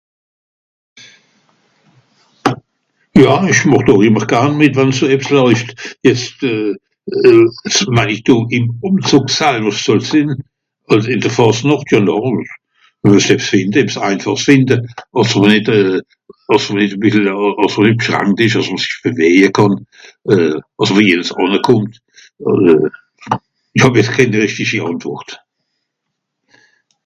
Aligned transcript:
Ja 3.23 3.33
ìch 3.51 3.63
màch 3.71 3.85
doch 3.87 4.03
ìmmer 4.07 4.25
garn 4.31 4.51
mìt 4.59 4.73
wenn 4.77 4.91
so 4.97 5.05
ebbs 5.15 5.29
làuift. 5.35 5.67
Jetzt 6.07 6.37
euh...(...) 6.51 8.07
ìm 8.57 8.65
Ùmzùg 8.87 9.25
salwer 9.37 9.75
soll 9.83 10.03
sìnn. 10.11 10.29
ìn 11.13 11.19
de 11.23 11.29
Fàsnàcht(...) 11.37 11.89
hìnte 11.93 12.09
àss 13.11 14.01
mr 14.47 15.47
nìt 15.51 15.67
euh... 15.77 15.99
àss 16.55 16.65
mr 16.69 16.77
nìt 16.79 16.93
e 16.95 17.01
bìssel 17.03 17.27
euh... 17.33 17.53
àss 17.63 17.75
mr 17.77 17.85
nìt 17.85 17.97
bschrankt 18.01 18.39
ìsch 18.45 18.59
àss 18.61 18.69
mr 18.73 18.81
sich 18.87 18.99
bewéje 19.03 19.49
kànn. 19.59 19.75
Euh... 20.33 20.55
àss 20.81 20.91
wie 20.97 21.13
es 21.21 21.29
ànnekùmmt. 21.41 21.93
euh... 22.49 22.85
ìch 23.75 23.83
hàb 23.85 23.95
jetz 24.01 24.09
kén 24.17 24.31
rìchtischi 24.41 24.79
Àntwùrt. 24.89 25.29